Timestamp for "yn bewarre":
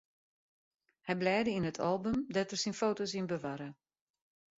3.19-3.69